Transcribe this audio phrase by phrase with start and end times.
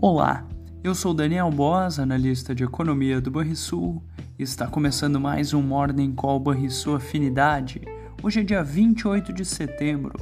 [0.00, 0.46] Olá,
[0.84, 4.00] eu sou Daniel Boas, analista de economia do Banrisul,
[4.38, 7.82] e está começando mais um Morning Call Banrisul Afinidade.
[8.22, 10.14] Hoje é dia 28 de setembro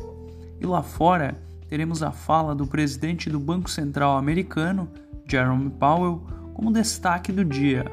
[0.59, 1.37] e lá fora
[1.69, 4.89] teremos a fala do presidente do Banco Central americano,
[5.29, 7.85] Jerome Powell, como destaque do dia.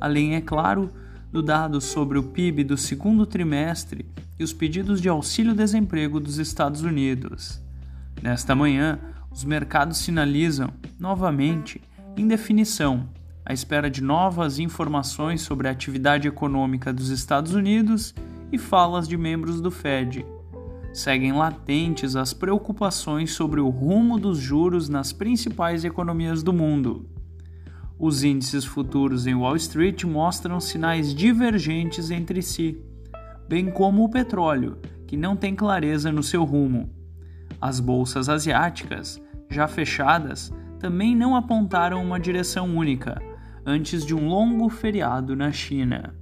[0.00, 0.90] Além, é claro,
[1.30, 4.04] do dado sobre o PIB do segundo trimestre
[4.36, 7.62] e os pedidos de auxílio-desemprego dos Estados Unidos.
[8.20, 8.98] Nesta manhã,
[9.30, 11.80] os mercados sinalizam, novamente,
[12.16, 13.08] indefinição,
[13.44, 18.14] à espera de novas informações sobre a atividade econômica dos Estados Unidos
[18.52, 20.24] e falas de membros do Fed.
[20.92, 27.08] Seguem latentes as preocupações sobre o rumo dos juros nas principais economias do mundo.
[27.98, 32.82] Os índices futuros em Wall Street mostram sinais divergentes entre si,
[33.48, 36.90] bem como o petróleo, que não tem clareza no seu rumo.
[37.60, 43.20] As bolsas asiáticas, já fechadas, também não apontaram uma direção única,
[43.66, 46.14] antes de um longo feriado na China.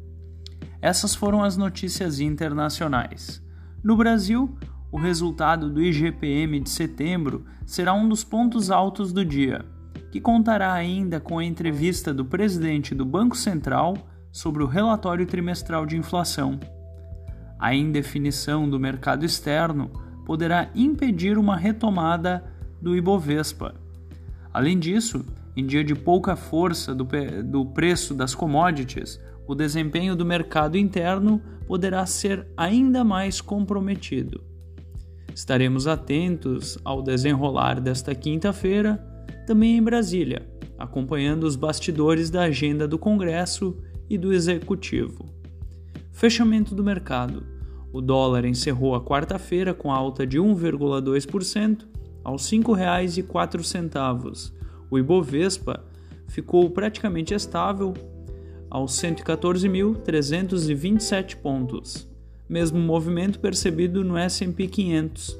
[0.81, 3.43] Essas foram as notícias internacionais.
[3.83, 4.57] No Brasil,
[4.91, 9.65] o resultado do IGPM de setembro será um dos pontos altos do dia
[10.11, 13.95] que contará ainda com a entrevista do presidente do Banco Central
[14.33, 16.59] sobre o relatório trimestral de inflação.
[17.59, 19.91] A indefinição do mercado externo
[20.29, 22.45] poderá impedir uma retomada
[22.83, 23.75] do Ibovespa.
[24.53, 25.25] Além disso,
[25.57, 27.09] em dia de pouca força do,
[27.45, 34.45] do preço das commodities, o desempenho do mercado interno poderá ser ainda mais comprometido.
[35.35, 39.03] Estaremos atentos ao desenrolar desta quinta-feira
[39.47, 40.47] também em Brasília,
[40.79, 43.75] acompanhando os bastidores da agenda do Congresso
[44.11, 45.25] e do Executivo.
[46.13, 47.58] Fechamento do mercado.
[47.93, 51.87] O dólar encerrou a quarta-feira com alta de 1,2%
[52.23, 54.53] aos R$ 5,04.
[54.91, 55.85] O Ibovespa
[56.27, 57.95] ficou praticamente estável
[58.71, 62.09] aos 114.327 pontos.
[62.49, 65.39] Mesmo movimento percebido no S&P 500,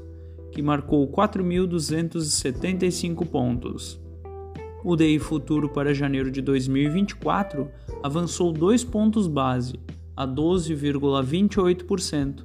[0.53, 4.01] que marcou 4.275 pontos.
[4.85, 7.69] O DI futuro para janeiro de 2024
[8.03, 9.81] avançou 2 pontos base,
[10.19, 12.45] a 12,28%.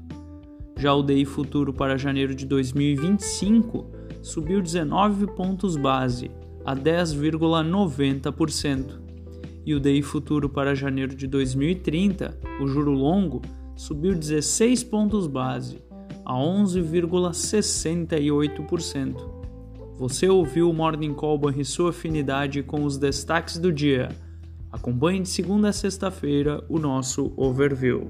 [0.77, 3.89] Já o DI futuro para janeiro de 2025
[4.21, 6.29] subiu 19 pontos base,
[6.63, 9.01] a 10,90%.
[9.65, 13.41] E o DI futuro para janeiro de 2030, o juro longo,
[13.75, 15.81] subiu 16 pontos base,
[16.23, 19.15] a 11,68%.
[19.97, 24.09] Você ouviu o Morning Call e sua afinidade com os destaques do dia.
[24.73, 28.07] Acompanhe de segunda a sexta-feira o nosso overview.